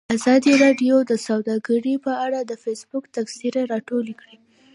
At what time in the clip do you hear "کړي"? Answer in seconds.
4.21-4.37